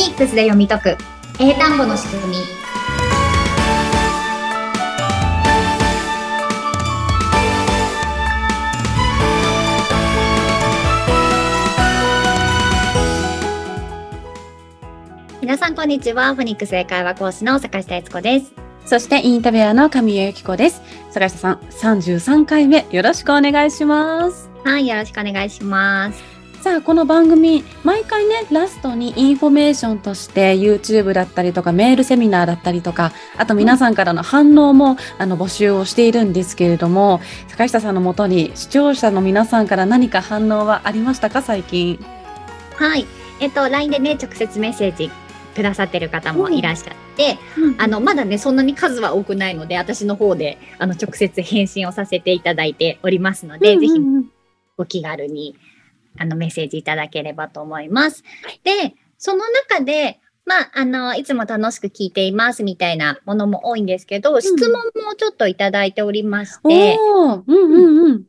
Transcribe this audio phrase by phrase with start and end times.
[0.00, 0.96] ニックスで読み解く。
[1.38, 2.36] 英単語の仕組み。
[15.42, 16.34] 皆さんこんにちは。
[16.34, 18.52] フォニックス英会話講師の坂下悦子です。
[18.86, 20.80] そしてインタビュアーの神谷由紀子です。
[21.10, 21.56] 坂下さん、
[21.98, 22.86] 33回目。
[22.90, 24.50] よろしくお願いします。
[24.64, 41.98] はいよろしくお願いしますさあ、この番組、毎回ね、ラストにインフォメーションとして YouTube だったりとかメールセミナーだったりとか、あと皆さんからの反応も、あの募集をしているんですけれども、坂下さんのもとに視聴者の皆さんから何か反応はありましたか、最近？
[42.76, 43.06] はい。
[43.40, 45.10] えっと LINE でね直接メッセージ
[45.54, 47.38] くださってる方もいらっしゃって、
[47.78, 53.92] あの、まだね、そんなに数は多くないので、私の方で、あの、直接返信をさせていただいておりますので、ぜひ、
[54.76, 55.56] ご気軽に、
[56.18, 58.22] あの、メッセージいただければと思います。
[58.64, 64.72] で、その中で、まあ、あの、いつも楽しく聞いていますみたいなものも多いんですけど、質問
[65.04, 68.24] もちょっといただいておりまして、うんうんうん。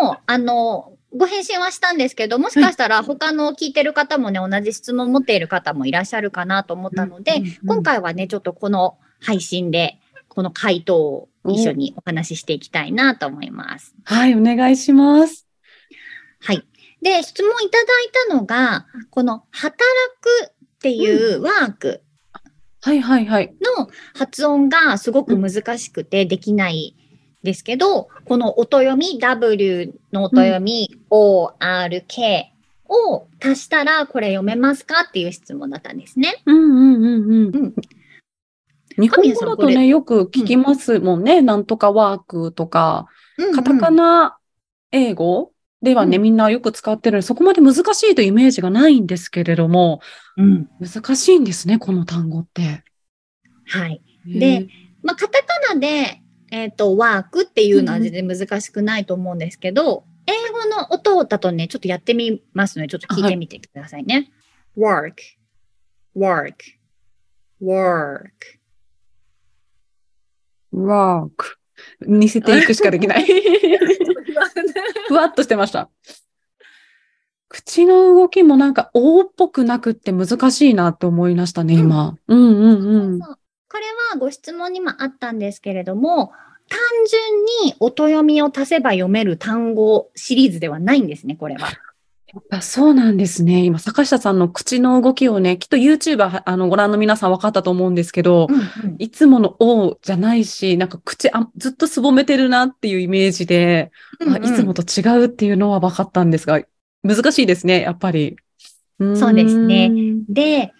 [0.00, 13.94] もう、あの、ご返信はしたんですけど、もしかしたら他の聞いてる方もね、同じ質問を持っている方もいらっしゃるかなと思ったので、うんうんうん今回はね、ちょっとこの配信で、この回答を一緒にお話ししていきたいなと思います。
[14.04, 15.46] はい、お願いします。
[16.40, 16.66] はい。
[17.02, 19.76] で、質問いただいたのが、この働
[20.20, 22.02] くっていうワーク
[22.86, 23.54] はいはいはい。
[23.78, 26.94] の発音がすごく難しくてできない
[27.42, 32.52] ですけど、この音読み、W の音読み、O、R、K
[32.88, 36.42] を足したらこれ読めますかっていう質問だったんですね。
[36.46, 37.56] うんうんうんうん。
[37.56, 37.74] うん
[38.98, 41.42] 日本語だとね、よく聞きますもんね。
[41.42, 43.06] なんとかワークとか、
[43.54, 44.38] カタカナナ
[44.90, 50.00] 英語ではね、うんみんなよく使ってるそこまで難しいというイメージがないんですけれども、
[50.36, 50.68] うん。
[50.80, 52.82] 難しいんですね、この単語って。
[53.66, 54.00] はい。
[54.28, 54.68] へでー、
[55.02, 64.30] まあ、カタカナで、えっ、と、ワークっていうのは全然難しくないと思うんですけど、英語の音だとね、ちょっとやってみますので、ちょっと聞いてみてくださいね。
[64.76, 65.14] work,
[66.16, 66.54] work,
[67.60, 68.30] work.
[70.72, 71.58] ワーク。
[72.00, 73.26] 似せていくしかできない。
[75.08, 75.88] ふわっとしてました。
[77.48, 82.16] 口の動きもなんか、O っぽくなくって難しいなって思いましたね、今。
[82.26, 83.18] うんうんうん。
[83.20, 83.38] そう
[83.68, 86.32] これはご質問にもあったんですけれども、
[86.68, 86.78] 単
[87.08, 91.68] 純に音読みを足せば読める単語シリーズではないんですね、これは。
[92.36, 93.64] やっぱそうなんですね。
[93.64, 98.48] 今、坂下さんの口の動きをね、きっと YouTuber あのご覧の皆さん分かったと思うんですけど、
[98.98, 103.90] いつもの O じゃないし、なんか口あずっとすぼめてるなっていうイメージで、
[104.30, 106.60] あいつもと違うっていうのは分かったんですが、
[107.02, 108.36] 難しいですね、やっぱり。
[109.00, 109.90] ーんそうですね。
[110.28, 110.72] で、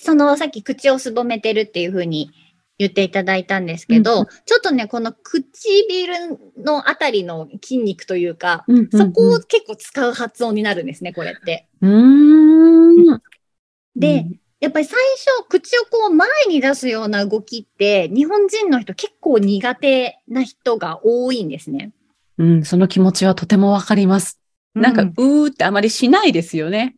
[0.00, 2.32] そのさっき口をすぼめてるっていうふうに
[2.78, 11.68] 言っていただいたんですけど、うんちょっとね、この唇のあたりの筋肉というか、うんうんうんそこを結構使う発音になるんですね、これって。
[11.80, 13.22] うーん。
[13.96, 14.26] で、
[14.60, 14.98] やっぱり最
[15.40, 21.92] 初、口をこう前に出すような動きって、日本人の人結構苦手な人が多いんですね。
[22.38, 24.40] うん、その気持ちはとてもわかります。
[24.74, 26.96] なんか、ううーってあまりしないですよね。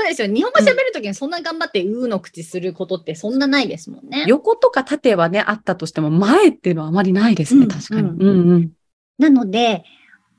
[0.00, 0.28] そうですよ。
[0.28, 4.24] 日本語喋るときにそんな頑張ってうーの口することってそんなないですもんね。
[4.26, 8.08] 横とか縦はね、あったとしても、前っていうのはあまりないですね、うん確かに。
[8.08, 8.72] ううんんうん。
[9.18, 9.84] なので、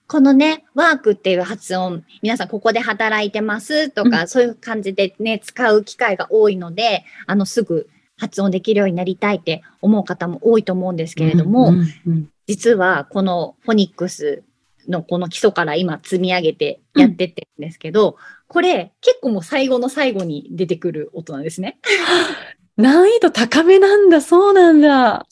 [0.08, 14.44] このね、ワークっていう発音、皆さんここで働いてますとか、そういう感じでね、使う機会が多いので、あの、すぐ発音できるようになりたいって思う方も多いと思うんですけれども、うんうんうん実はこのフォニックス
[14.88, 21.80] のこの基礎から今積み上げてやってってるんですけど、これ結構もう最後の最後に出てくる音なんですね。
[22.78, 25.26] 難易度高めなんだ、そうなんだ。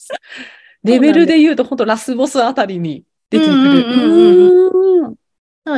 [0.84, 3.60] レベルで言うと、本当ラスボスあたりに出てくる。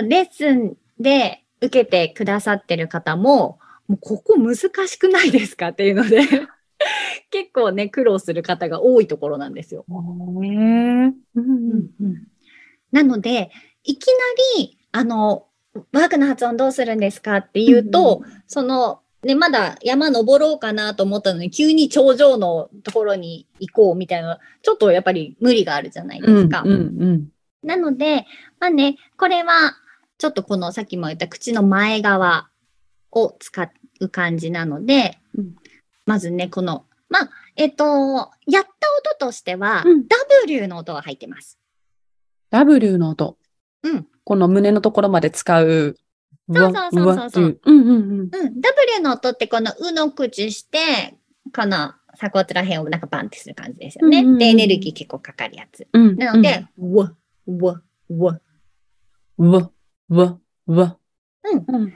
[0.08, 3.58] レッスンで受けてくださってる方も、
[3.88, 6.20] もうここ難しくないですかっていうので、
[7.30, 9.84] 結構ね、苦労する方が多いところなんですよ。
[12.90, 13.50] なので、
[13.84, 14.12] いきな
[14.58, 15.46] り、あの、
[15.92, 26.62] ワークの発音どうするんですかっていうと、その、ね、まだ山登ろうかなと思ったのに、急に頂上のところに行こうみたいな、ちょっとやっぱり無理があるじゃないですか。
[26.64, 27.28] うんうん
[27.62, 28.26] なので、
[28.58, 29.76] まあね、これは、
[30.18, 32.48] ちょっとこのさっきも言った口の前側
[33.12, 33.70] を使
[34.00, 35.54] う感じなので、うん
[36.04, 38.70] まずね、この、まあ、えっと、やった
[39.20, 40.06] 音としては、うん
[40.48, 41.58] W の音が入ってます。
[42.50, 43.36] W の音。
[43.82, 44.06] うん。
[44.24, 45.96] この胸のところまで使う
[46.50, 47.60] そうそうそうそうそう。
[47.64, 48.20] うんうんうん。
[48.20, 48.60] うん。
[48.60, 51.16] W の音ってこのうの口して、
[51.54, 54.18] この鎖骨ら辺をなんかバンってする感じですよね。
[54.18, 55.86] うんうんうんで、エネルギー結構かかるやつ。
[55.92, 56.16] うん。
[56.16, 57.14] なので、うわ、
[57.46, 58.40] うわ、うわ。
[59.38, 59.70] わ、
[60.08, 60.98] うわ、うわ。
[61.44, 61.94] うんうん。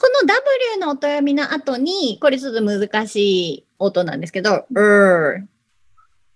[0.00, 5.46] この W の音読みの後に、これちょっと難しい音なんですけど、うー。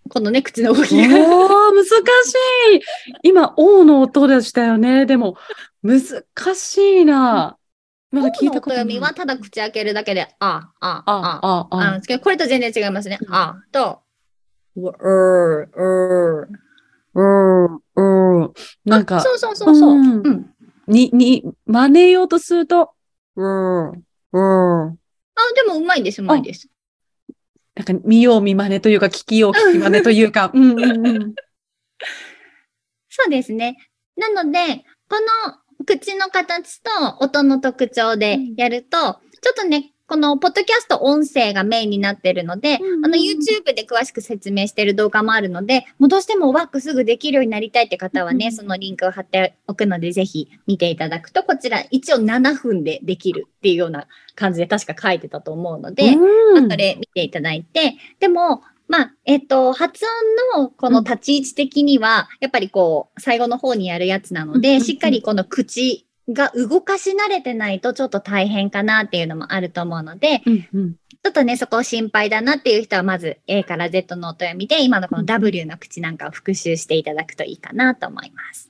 [0.09, 1.03] このね、口の動おきが。
[1.03, 1.89] ー、難し
[2.77, 2.81] い。
[3.23, 5.07] 今、O の音でしたよね。
[5.07, 5.37] でも、
[5.83, 6.25] 難
[6.55, 7.57] しいな。
[8.11, 8.85] まだ聞いたことない。
[8.85, 13.25] 読みはただ口開けるだけで、あ、あ、あ、あ、あ、ああですけど、これと全然違いますねう。
[13.25, 14.01] んあと、
[14.77, 16.65] う、うー、うー。
[17.17, 18.53] うん、うん。
[18.85, 19.91] なんか、そうそうそうそう。
[19.91, 20.55] ううんん。
[20.87, 22.93] に、に、真似ようとすると、
[23.37, 23.95] うん、うん。
[24.33, 24.97] あ、
[25.55, 26.69] でもうまいです、うまいです。
[27.75, 31.35] なんか見よう見まねというか、聞きよう聞きまねというか、 うんうんうん。
[33.09, 33.77] そうですね。
[34.17, 35.17] なので、こ
[35.79, 36.91] の口の形と
[37.21, 56.71] 音の特徴でやると、ちょっとね、このポッドキャスト音声がメインになってるので、うんうんあの YouTube で詳しく説明してる動画もあるので、もうどうしてもワークすぐできるようになりたいって方はね、うんそのリンクを貼っておくので、ぜひ見ていただくと、こちら一応7分でできるっていうような感じで確か書いてたと思うので、うん。
[56.71, 60.05] それ見ていただいて、でも、まあ、えっと、発
[60.57, 70.95] 音のこの立ち位置的には、やっぱりこう、最後の方にやるやつなので、しっかりこの口が動かし慣れてないとちょっと大変かなっていうのもあると思うので、うんうん
[71.25, 78.69] ちょっとね、そこ心配だなっていう人は、まず A から Z の音読みで、今のこの W の口なんかを復習していただくといいかなと思います。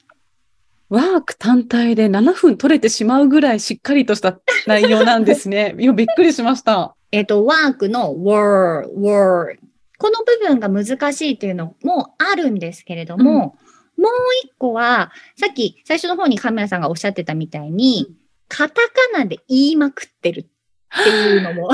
[0.88, 5.74] ワーク単体で7分取れてしまうぐらいしっかりとした内容なんですね。
[5.80, 6.94] 今びっくりしました。
[7.10, 9.58] えっ、と、ワークの word, word。
[9.98, 13.56] この部分が難しいというのもあるんですけれども、
[13.96, 14.10] もう
[14.44, 18.14] 一個は、さっき最初の方にカメラさんがおっしゃってたみたいに、
[18.48, 21.70] カタカナで言いまくってるっていうのも。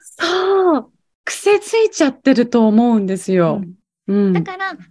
[0.00, 0.90] そう。
[1.24, 3.62] 癖ついちゃってると思うんですよ。
[4.06, 4.32] うん。
[4.32, 4.86] だから、あの文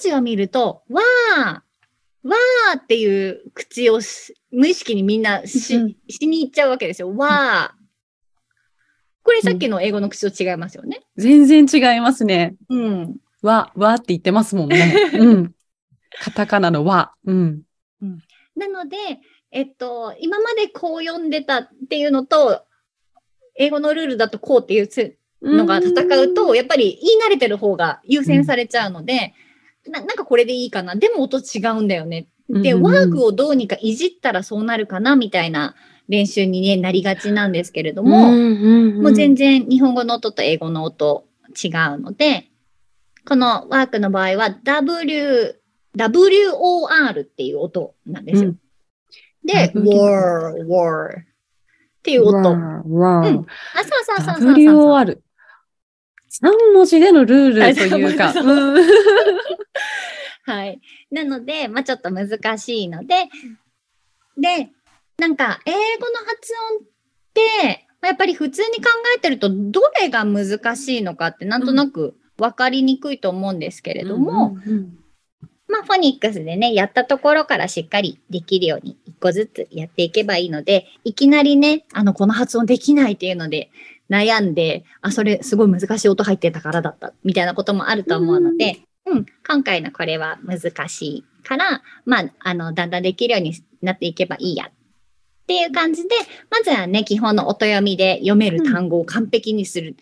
[0.00, 7.14] 字を見ると、わー、わーっていう口をし無意識にみんなし,、うんしに行っちゃうわけですよ。
[7.16, 7.82] わー。
[9.24, 11.02] これさっきの英語の口と違いますよね。
[11.16, 12.54] 全然違いますね。
[12.68, 13.16] うん。
[13.42, 14.94] わ、わって言ってますもんね。
[15.14, 15.54] うん。
[16.20, 17.12] カタカナのわ。
[17.24, 17.62] うん。
[18.56, 18.96] なので、
[19.50, 22.62] えっと、今までこう読んでたっていうのと、
[23.56, 29.34] 英語のルールだとこうっていうつのが戦うと、やっぱり言い慣れてる方が優先されちゃうので、
[29.86, 30.94] ななんかこれでいいかな。
[30.94, 32.28] でも音違うんだよね。
[32.48, 35.74] で、うんワークをどうにかいじったらそうなるかなみたいな
[36.08, 38.62] 練習に、ね、なりがちなんですけれども、うんうん
[38.96, 41.26] うんもう全然日本語の音と英語の音
[41.62, 42.48] 違うので、
[43.26, 45.61] このワークの場合は W、
[45.96, 48.50] WOR っていう音なんですよ。
[48.50, 48.58] うん
[49.44, 51.24] で、war, war っ
[52.02, 52.48] ていう音。
[52.48, 52.52] あ、
[52.86, 53.46] わうんそう
[54.04, 54.54] そうそうそうそう。
[54.54, 55.18] WOR。
[56.28, 58.32] 三文字でのルールというか。
[60.44, 60.80] はい。
[61.10, 63.28] なので、まあちょっと難しいので、
[64.38, 64.70] で、
[65.18, 66.88] なんか、英語の発音っ
[67.34, 75.01] て、まあやっぱり普通に考えてると、どれが難しいのかってなんとなく分かりにくいと思うんですけれども、うんうん
[75.72, 83.70] まあ、フォニックスでね、やったところからしっかりできるように一個ずつやっていけばいいので、いきなりね、あの、この発音できないっていうので
[84.10, 94.66] 悩んで、あ、それすごい難しい音入ってたからだった、みたいなこともあると思うので、うん、今回のこれは難しいから、まあ、あの、だんだんできるようになっていけばいいや。
[94.66, 94.70] っ
[95.46, 96.10] ていう感じで、
[96.50, 99.88] まずはね、基本の音読みで読める単語を完璧にする。
[99.88, 99.96] うん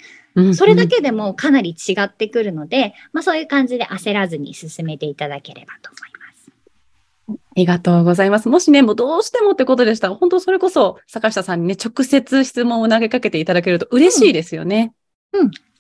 [0.55, 7.41] それだけでもかなり違ってくるので、まあそういう感じで焦らずに進めていただければと思います。
[7.51, 8.49] ありがとうございます。
[8.49, 14.93] もしね、もうどうしてもってことでしたら、本当それこそ坂下さんにね、直接質問を投げかけていただけると嬉しいですよね。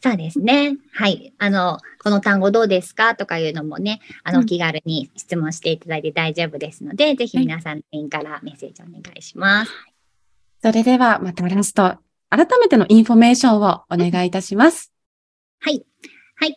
[0.03, 0.79] そうですね。
[0.93, 1.35] はい。
[1.39, 9.73] あの、この単語どうですかとかいうのもね、あの、うん気軽に質問していただいて大丈夫ですので、ぜひ皆さん LINE からメッセージお願いします。
[10.63, 11.99] それでは、またラスト、
[12.31, 14.93] 改めてのインフォメーションをお願いいたします。
[15.59, 15.85] はい。
[16.37, 16.57] はい。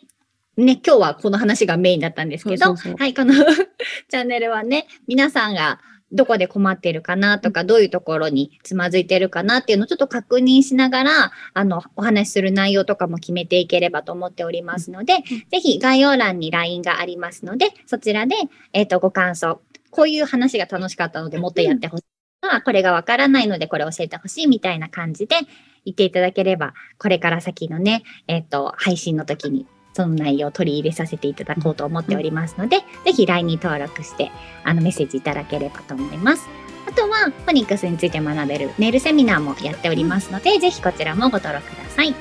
[0.56, 3.34] ね、今日はこの話がメインだったんですけど、はい、この
[4.08, 5.80] チャンネルはね、皆さんが
[6.12, 18.36] どこで困っているかなとか、どういうところにつまずいてるかなっていうのをちょっと確認しながら、あの、お話しする内容とかも決めていければと思っておりますので、ぜひ概要欄に LINE がありますので、そちらで、
[18.72, 22.13] えっ、と、ご感想、こういう話が楽しかったのでもっとやってほしい。
[22.52, 25.36] あこれがわからないのでこれ教えてほしいみたいな感じで
[25.84, 34.30] 言っていただければ、これから先のね、えっ、と、配信の時にその内容を取り入れさせていただこうと思っておりますので、ぜひ LINE に登録して、
[34.64, 36.48] あのメッセージいただければと思います。
[36.86, 42.14] あとは、フォニックスについて学べるネイルセミナーもやっておりますので、ぜひこちらもご登録ください。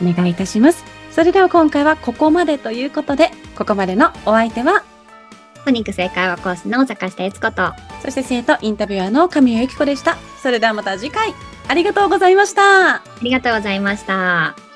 [0.00, 0.84] お願いいたします。
[1.10, 4.84] それでは今回はここまでということで、ここまでのお相手は、
[5.64, 10.16] フォニックス英会話コースの坂下悦子と、そして生徒インタビュアーの神谷由紀子でした。
[10.42, 11.34] それではまた次回、
[11.68, 12.96] ありがとうございました。
[12.96, 14.71] ありがとうございました。